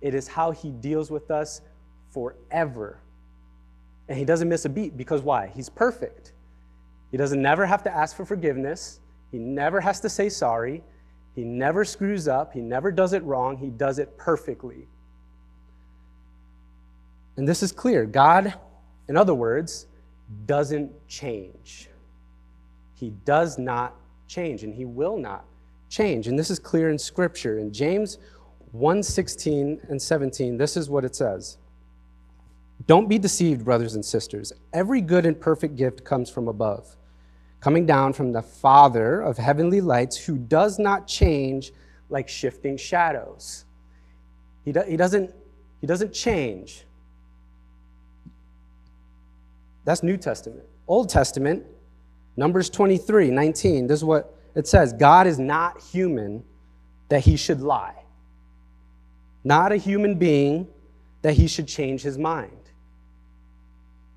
[0.00, 1.60] It is how he deals with us
[2.12, 3.00] forever.
[4.08, 5.48] And he doesn't miss a beat because why?
[5.48, 6.34] He's perfect.
[7.10, 9.00] He doesn't never have to ask for forgiveness.
[9.32, 10.84] He never has to say sorry.
[11.38, 12.52] He never screws up.
[12.52, 13.58] He never does it wrong.
[13.58, 14.88] He does it perfectly.
[17.36, 18.06] And this is clear.
[18.06, 18.54] God,
[19.06, 19.86] in other words,
[20.46, 21.90] doesn't change.
[22.96, 23.94] He does not
[24.26, 25.44] change, and he will not
[25.88, 26.26] change.
[26.26, 27.60] And this is clear in Scripture.
[27.60, 28.18] In James
[28.72, 31.56] 1 16 and 17, this is what it says.
[32.88, 34.52] Don't be deceived, brothers and sisters.
[34.72, 36.96] Every good and perfect gift comes from above,
[37.60, 41.72] coming down from the Father of heavenly lights, who does not change
[42.08, 43.64] like shifting shadows.
[44.64, 45.34] He, do, he, doesn't,
[45.80, 46.84] he doesn't change.
[49.84, 50.64] That's New Testament.
[50.86, 51.64] Old Testament,
[52.36, 56.44] Numbers 23, 19, this is what it says God is not human
[57.08, 57.94] that he should lie,
[59.44, 60.68] not a human being
[61.22, 62.67] that he should change his mind.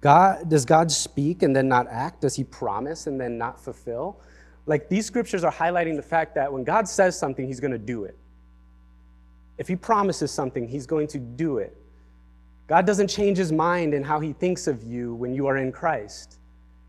[0.02, 2.22] God, does God speak and then not act?
[2.22, 4.20] Does he promise and then not fulfill?
[4.66, 7.78] Like these scriptures are highlighting the fact that when God says something, he's going to
[7.78, 8.18] do it.
[9.58, 11.78] If he promises something, he's going to do it.
[12.68, 15.72] God doesn't change his mind in how he thinks of you when you are in
[15.72, 16.40] Christ.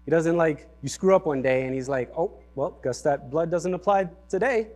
[0.04, 3.30] He doesn't like, you screw up one day and he's like, oh, well, guess that
[3.30, 4.68] blood doesn't apply today.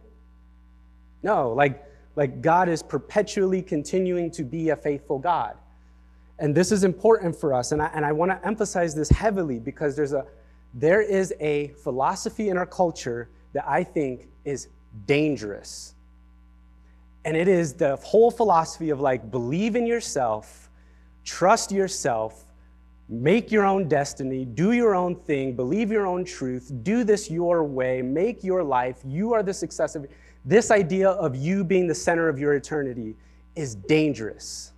[1.22, 1.84] No, like,
[2.16, 5.56] like God is perpetually continuing to be a faithful God.
[6.38, 7.72] And this is important for us.
[7.72, 10.26] And I, and I want to emphasize this heavily because there's a,
[10.74, 14.68] there is a philosophy in our culture that I think is
[15.06, 15.94] dangerous.
[17.24, 20.66] And it is the whole philosophy of like, believe in yourself
[21.26, 22.46] Trust yourself,
[23.08, 27.64] make your own destiny, do your own thing, believe your own truth, do this your
[27.64, 28.98] way, make your life.
[29.04, 30.06] You are the success of
[30.44, 33.16] this idea of you being the center of your eternity
[33.56, 34.72] is dangerous.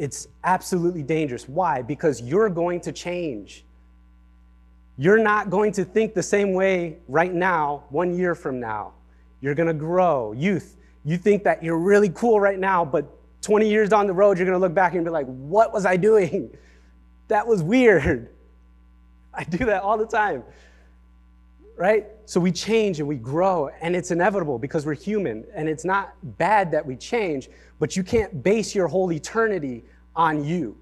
[0.00, 1.46] It's absolutely dangerous.
[1.46, 1.82] Why?
[1.82, 3.66] Because you're going to change.
[4.96, 8.94] You're not going to think the same way right now, one year from now.
[9.42, 10.32] You're going to grow.
[10.32, 14.38] Youth, you think that you're really cool right now, but 20 years down the road,
[14.38, 16.50] you're going to look back and be like, what was I doing?
[17.28, 18.30] That was weird.
[19.34, 20.42] I do that all the time.
[21.76, 22.06] Right?
[22.24, 25.44] So we change and we grow, and it's inevitable because we're human.
[25.54, 29.84] And it's not bad that we change, but you can't base your whole eternity
[30.14, 30.76] on you.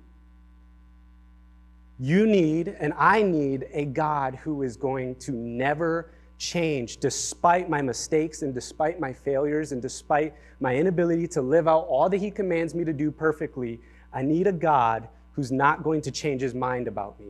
[2.01, 7.83] You need, and I need, a God who is going to never change despite my
[7.83, 12.31] mistakes and despite my failures and despite my inability to live out all that He
[12.31, 13.81] commands me to do perfectly.
[14.13, 17.29] I need a God who's not going to change his mind about me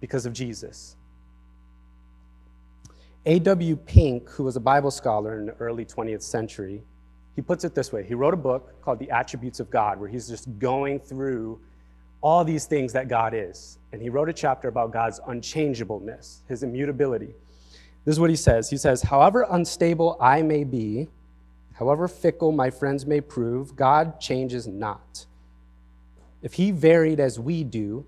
[0.00, 0.96] because of Jesus.
[3.26, 3.76] A.W.
[3.76, 6.82] Pink, who was a Bible scholar in the early 20th century,
[7.36, 8.04] he puts it this way.
[8.04, 11.60] He wrote a book called The Attributes of God, where he's just going through
[12.20, 13.78] all these things that God is.
[13.92, 17.34] And he wrote a chapter about God's unchangeableness, his immutability.
[18.04, 18.68] This is what he says.
[18.70, 21.08] He says, However unstable I may be,
[21.74, 25.26] however fickle my friends may prove, God changes not.
[26.42, 28.04] If he varied as we do,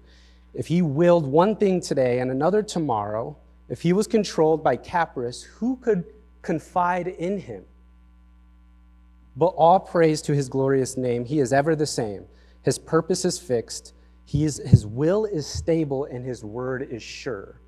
[0.54, 3.36] if he willed one thing today and another tomorrow,
[3.72, 6.04] If he was controlled by Capris, who could
[6.42, 7.64] confide in him?
[9.36, 11.24] But all praise to his glorious name.
[11.24, 12.26] He is ever the same.
[12.62, 13.94] His purpose is fixed.
[14.24, 17.60] He is, his will is stable and his word is sure.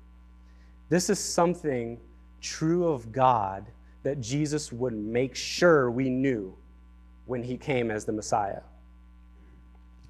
[0.89, 1.99] This is something
[2.41, 3.65] true of God
[4.03, 6.55] that Jesus would make sure we knew
[7.25, 8.61] when he came as the Messiah.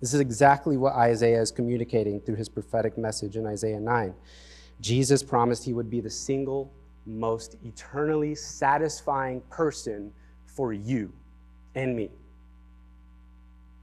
[0.02, 4.14] This is exactly what Isaiah is communicating through his prophetic message in Isaiah 9.
[4.82, 6.74] Jesus promised he would be the single
[7.06, 10.12] most eternally satisfying person
[10.46, 11.14] for you
[11.76, 12.10] and me.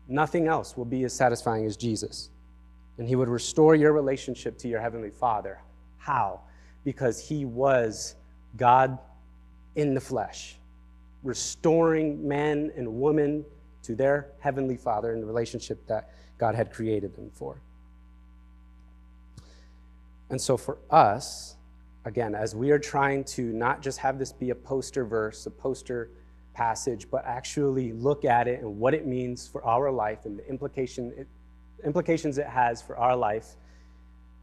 [0.09, 2.31] Nothing else will be as satisfying as Jesus.
[2.99, 5.61] And he would restore your relationship to your heavenly Father.
[5.99, 6.41] How?
[6.85, 8.17] Because he was
[8.57, 8.99] God
[9.77, 10.57] in the flesh,
[11.23, 13.45] restoring man and woman
[13.85, 17.61] to their heavenly Father in the relationship that God had created them for.
[20.31, 21.57] And so for us,
[22.05, 25.51] again, as we are trying to not just have this be a poster verse, a
[25.51, 26.11] poster
[26.55, 30.49] passage, but actually look at it and what it means for our life and the
[30.49, 31.27] implication it,
[31.85, 33.57] implications it has for our life,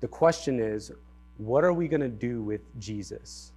[0.01, 0.91] the question is,
[1.37, 3.53] what are we going to do with Jesus?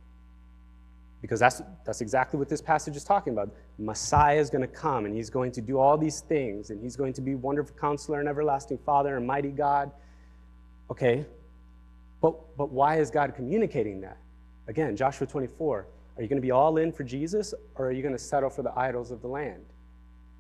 [1.21, 3.51] Because that's, that's exactly what this passage is talking about.
[3.79, 6.97] Messiah is going to come and he's going to do all these things and he's
[6.97, 9.91] going to be wonderful counselor and everlasting father and mighty God.
[10.91, 11.25] Okay,
[12.21, 14.17] but, but why is God communicating that?
[14.69, 15.87] Again, Joshua 24.
[16.17, 18.51] Are you going to be all in for Jesus or are you going to settle
[18.51, 19.65] for the idols of the land?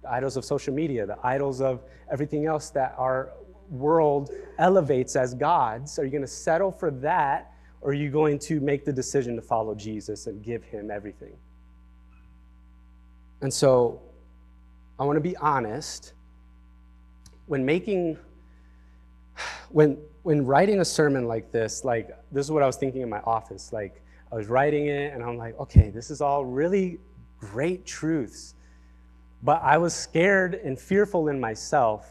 [0.02, 3.32] The idols of social media, the idols of everything else that our
[3.70, 5.98] world elevates as gods.
[5.98, 9.34] Are you going to settle for that or are you going to make the decision
[9.36, 11.36] to follow Jesus and give him everything?
[13.40, 14.00] And so
[14.98, 16.12] I want to be honest.
[17.46, 18.18] When making,
[19.70, 23.08] when, when writing a sermon like this, like this is what I was thinking in
[23.08, 23.72] my office.
[23.72, 26.98] Like I was writing it and I'm like, okay, this is all really
[27.38, 28.54] great truths.
[29.42, 32.08] But I was scared and fearful in myself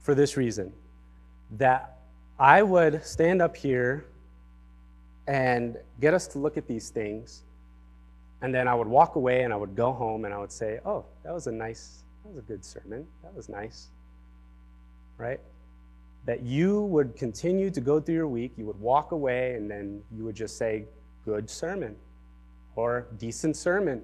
[0.00, 0.72] for this reason
[1.58, 1.98] that
[2.38, 4.06] I would stand up here
[5.26, 7.42] and get us to look at these things.
[8.40, 10.80] And then I would walk away and I would go home and I would say,
[10.86, 13.06] oh, that was a nice, that was a good sermon.
[13.22, 13.88] That was nice.
[15.18, 15.40] Right?
[16.26, 20.02] That you would continue to go through your week, you would walk away, and then
[20.12, 20.84] you would just say,
[21.24, 21.96] good sermon
[22.74, 24.02] or decent sermon.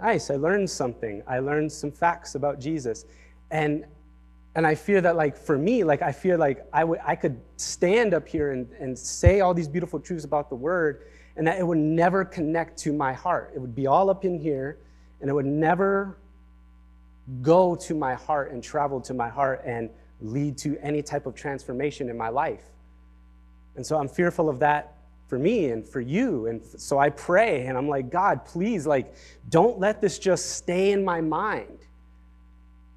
[0.00, 1.22] Nice, I learned something.
[1.26, 3.06] I learned some facts about Jesus.
[3.50, 3.86] And
[4.56, 7.40] and I fear that, like, for me, like, I fear like I, w- I could
[7.56, 11.58] stand up here and, and say all these beautiful truths about the word, and that
[11.58, 13.50] it would never connect to my heart.
[13.54, 14.78] It would be all up in here,
[15.20, 16.18] and it would never
[17.42, 21.34] go to my heart and travel to my heart and lead to any type of
[21.34, 22.64] transformation in my life.
[23.76, 24.94] And so I'm fearful of that
[25.26, 26.46] for me and for you.
[26.46, 29.14] And so I pray, and I'm like, God, please, like,
[29.48, 31.78] don't let this just stay in my mind.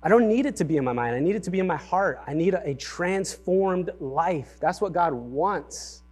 [0.03, 1.15] I don't need it to be in my mind.
[1.15, 2.21] I need it to be in my heart.
[2.27, 4.57] I need a, a transformed life.
[4.59, 6.03] That's what God wants.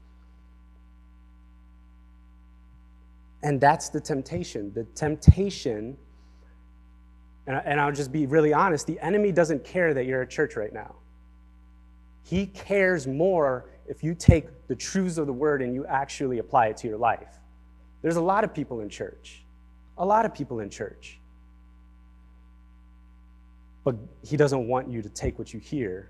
[3.43, 4.73] And that's the temptation.
[4.73, 5.95] The temptation,
[7.47, 10.55] and, and I'll just be really honest the enemy doesn't care that you're at church
[10.55, 10.95] right now.
[12.23, 16.67] He cares more if you take the truths of the word and you actually apply
[16.67, 17.39] it to your life.
[18.01, 19.43] There's a lot of people in church,
[19.97, 21.19] a lot of people in church
[23.86, 23.95] but
[24.27, 26.10] he doesn't want you to take what you hear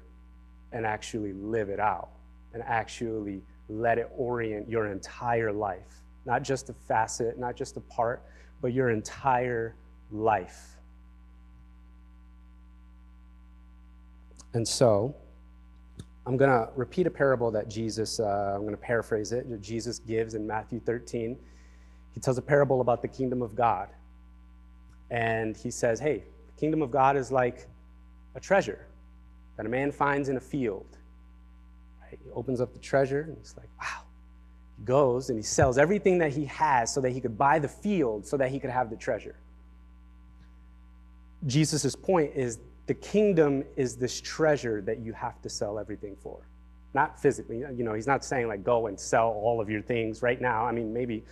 [0.71, 2.09] and actually live it out
[2.53, 6.01] and actually let it orient your entire life.
[6.25, 8.23] Not just a facet, not just a part,
[8.61, 9.75] but your entire
[10.09, 10.74] life.
[14.55, 15.13] And so,
[16.25, 19.61] I'm going to repeat a parable that Jesus, uh, I'm going to paraphrase it, that
[19.61, 21.37] Jesus gives in Matthew 13.
[22.13, 23.89] He tells a parable about the kingdom of God.
[25.11, 27.67] And he says, hey, the kingdom of God is like
[28.33, 28.87] a treasure
[29.57, 30.87] that a man finds in a field.
[32.01, 32.17] Right?
[32.23, 34.03] He opens up the treasure and he's like, wow.
[34.77, 37.67] He goes and he sells everything that he has so that he could buy the
[37.67, 39.35] field so that he could have the treasure.
[41.45, 46.47] Jesus' point is the kingdom is this treasure that you have to sell everything for.
[46.93, 50.21] Not physically, you know, he's not saying like go and sell all of your things
[50.21, 50.65] right now.
[50.65, 51.23] I mean, maybe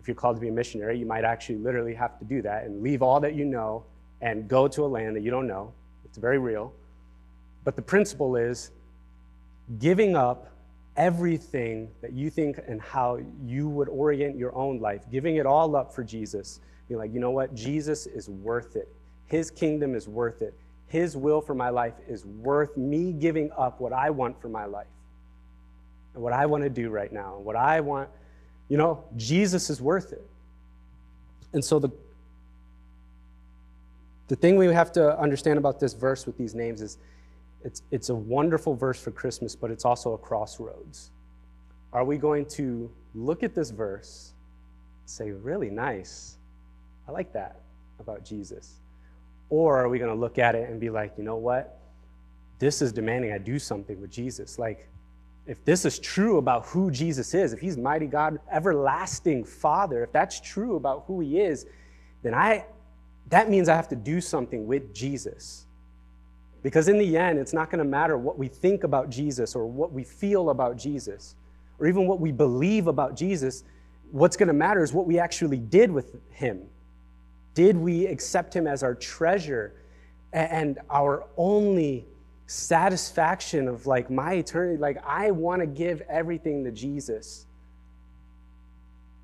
[0.00, 2.64] if you're called to be a missionary, you might actually literally have to do that
[2.64, 3.84] and leave all that you know
[4.20, 5.72] and go to a land that you don't know.
[6.04, 6.72] It's very real.
[7.64, 8.70] But the principle is
[9.78, 10.52] giving up
[10.96, 15.76] everything that you think and how you would orient your own life, giving it all
[15.76, 16.60] up for Jesus.
[16.88, 17.54] Being like, you know what?
[17.54, 18.88] Jesus is worth it.
[19.26, 20.54] His kingdom is worth it.
[20.88, 24.66] His will for my life is worth me giving up what I want for my
[24.66, 24.86] life
[26.14, 28.08] and what I want to do right now and what I want
[28.68, 30.28] You know, Jesus is worth it.
[31.52, 31.90] And so the
[34.28, 36.98] the thing we have to understand about this verse with these names is
[37.62, 41.10] it's, it's a wonderful verse for Christmas, but it's also a crossroads.
[41.92, 44.32] Are we going to look at this verse,
[45.04, 46.38] say, really nice,
[47.08, 47.60] I like that
[48.00, 48.80] about Jesus?
[49.48, 51.80] Or are we going to look at it and be like, you know what?
[52.58, 54.58] This is demanding I do something with Jesus.
[54.58, 54.88] Like,
[55.46, 60.12] if this is true about who Jesus is, if he's mighty God, everlasting Father, if
[60.12, 61.66] that's true about who he is,
[62.22, 62.64] then I,
[63.28, 65.66] that means I have to do something with Jesus.
[66.62, 69.66] Because in the end, it's not going to matter what we think about Jesus or
[69.66, 71.36] what we feel about Jesus
[71.78, 73.62] or even what we believe about Jesus.
[74.10, 76.62] What's going to matter is what we actually did with him.
[77.56, 79.72] Did we accept him as our treasure
[80.34, 82.06] and our only
[82.46, 84.76] satisfaction of like my eternity?
[84.76, 87.46] Like, I want to give everything to Jesus.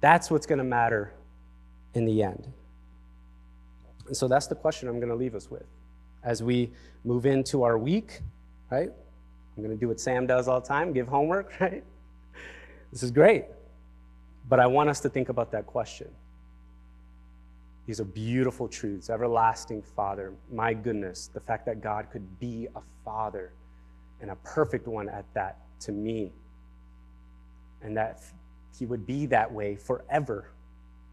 [0.00, 1.12] That's what's going to matter
[1.92, 2.50] in the end.
[4.06, 5.66] And so that's the question I'm going to leave us with
[6.24, 6.70] as we
[7.04, 8.20] move into our week,
[8.70, 8.90] right?
[9.56, 11.84] I'm going to do what Sam does all the time give homework, right?
[12.92, 13.44] This is great.
[14.48, 16.08] But I want us to think about that question.
[17.86, 19.10] These are beautiful truths.
[19.10, 23.52] Everlasting Father, my goodness, the fact that God could be a father
[24.20, 26.32] and a perfect one at that to me,
[27.82, 28.20] and that
[28.78, 30.52] He would be that way forever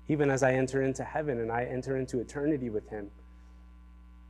[0.09, 3.09] even as I enter into heaven and I enter into eternity with Him.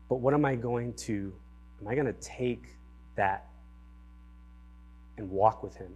[0.09, 1.33] But what am I going to,
[1.81, 2.65] am I going to take
[3.15, 3.47] that
[5.17, 5.93] and walk with Him?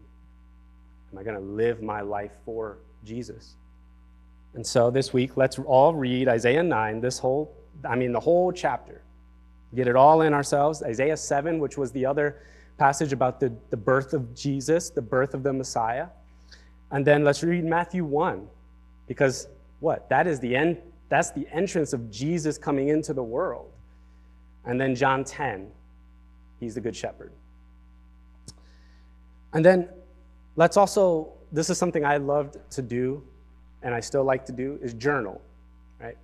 [1.12, 3.56] Am I going to live my life for Jesus?
[4.56, 7.56] And so this week, let's all read Isaiah 9, this whole,
[7.88, 9.02] I mean, the whole chapter.
[9.76, 10.84] Get it all in ourselves.
[10.84, 12.38] Isaiah 7, which was the other
[12.78, 16.08] passage about the, the birth of Jesus, the birth of the Messiah.
[16.92, 18.48] And then let's read Matthew 1,
[19.08, 19.48] because
[19.80, 20.08] what?
[20.10, 20.78] That is the end,
[21.10, 23.72] that's the entrance of Jesus coming into the world.
[24.66, 25.70] And then John 10,
[26.60, 27.32] he's the good shepherd.
[29.54, 29.90] And then
[30.56, 33.24] let's also, this is something I loved to do
[33.84, 35.42] and I still like to do, is journal,
[36.00, 36.18] right?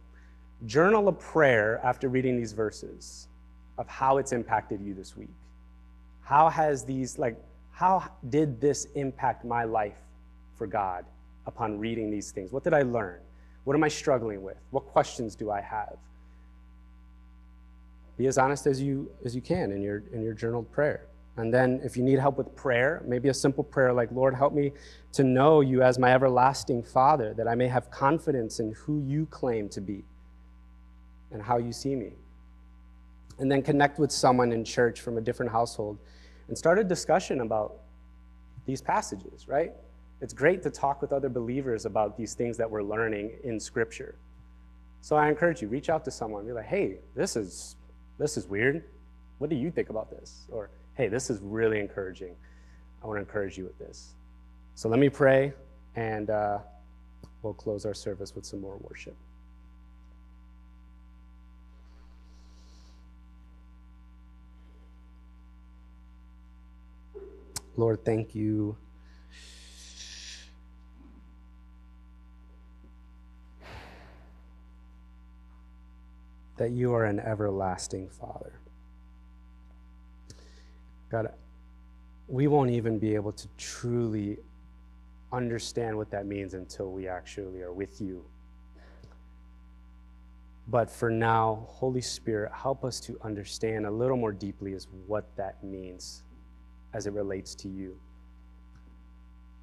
[0.65, 3.27] Journal a prayer after reading these verses
[3.77, 5.29] of how it's impacted you this week.
[6.21, 7.37] How has these, like,
[7.71, 9.99] how did this impact my life
[10.55, 11.05] for God
[11.45, 12.51] upon reading these things?
[12.51, 13.19] What did I learn?
[13.63, 14.57] What am I struggling with?
[14.71, 15.97] What questions do I have?
[18.17, 21.05] Be as honest as you as you can in your in your journaled prayer.
[21.39, 24.53] And then if you need help with prayer, maybe a simple prayer like, Lord, help
[24.53, 24.73] me
[25.13, 29.25] to know you as my everlasting Father, that I may have confidence in who you
[29.27, 30.03] claim to be
[31.31, 32.11] and how you see me.
[33.37, 35.97] And then connect with someone in church from a different household
[36.49, 37.77] and start a discussion about
[38.65, 39.71] these passages, right?
[40.19, 44.15] It's great to talk with other believers about these things that we're learning in Scripture.
[44.99, 47.77] So I encourage you, reach out to someone, be like, hey, this is
[48.17, 48.83] this is weird.
[49.37, 50.45] What do you think about this?
[50.51, 50.69] Or
[50.99, 52.35] hey, this is really encouraging.
[53.01, 54.15] I want to encourage you with this.
[54.75, 55.53] So let me pray,
[55.95, 56.57] and uh,
[57.41, 59.15] we'll close our service with some more worship.
[67.77, 68.75] Lord, thank you.
[76.57, 78.59] that you are an everlasting Father.
[81.09, 81.31] God,
[82.27, 84.37] we won't even be able to truly
[85.31, 88.23] understand what that means until we actually are with you.
[90.67, 95.35] But for now, Holy Spirit, help us to understand a little more deeply as what
[95.35, 96.23] that means
[96.93, 97.99] as it relates to you.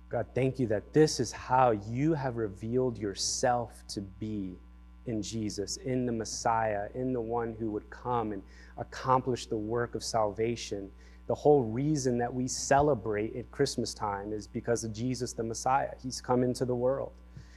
[0.08, 4.56] God, thank you that this is how you have revealed yourself to be
[5.06, 8.42] in Jesus, in the Messiah, in the one who would come and
[8.76, 10.90] accomplish the work of salvation.
[11.26, 15.90] The whole reason that we celebrate at Christmas time is because of Jesus the Messiah.
[16.02, 17.12] He's come into the world.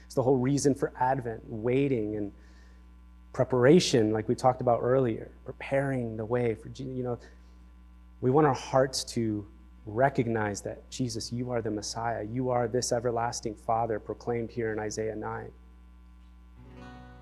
[0.05, 2.31] It's the whole reason for Advent, waiting and
[3.31, 6.97] preparation, like we talked about earlier, preparing the way for Jesus.
[6.97, 7.19] You know,
[8.21, 9.45] we want our hearts to
[9.85, 12.23] recognize that Jesus, you are the Messiah.
[12.23, 15.51] You are this everlasting Father proclaimed here in Isaiah 9.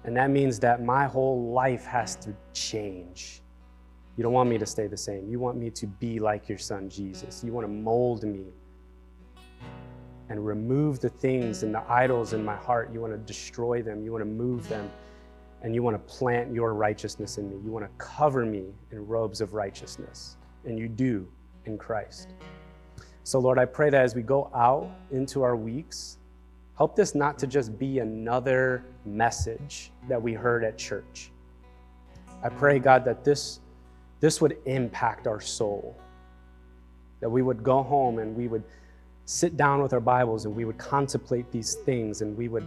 [0.06, 3.42] And that means that my whole life has to change.
[4.18, 5.30] You don't want me to stay the same.
[5.30, 7.42] You want me to be like your son, Jesus.
[7.42, 7.46] Mm.
[7.46, 8.46] You want to mold me
[10.30, 12.92] and remove the things and the idols in my heart.
[12.92, 14.04] You want to destroy them.
[14.04, 14.92] You want to move them.
[15.62, 17.56] And you want to plant your righteousness in me.
[17.64, 20.38] You want to cover me in robes of righteousness.
[20.66, 21.28] And you do
[21.66, 22.34] in Christ.
[23.24, 26.18] So, Lord, I pray that as we go out into our weeks,
[26.78, 31.32] Help this not to just be another message that we heard at church.
[32.44, 33.62] I pray, God, that this,
[34.20, 35.98] this would impact our soul,
[37.20, 38.64] that we would go home and we would
[39.26, 42.66] sit down with our Bibles and we would contemplate these things and we would,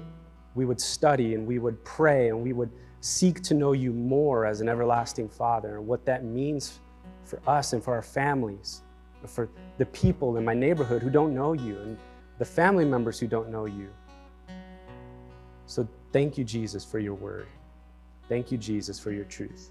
[0.54, 2.70] we would study and we would pray and we would
[3.00, 6.80] seek to know you more as an everlasting Father and what that means
[7.24, 8.82] for us and for our families,
[9.26, 9.48] for
[9.78, 11.98] the people in my neighborhood who don't know you and
[12.38, 13.88] the family members who don't know you.
[15.66, 17.46] So thank you, Jesus, for your word.
[18.28, 19.70] Thank you, Jesus, for your truth.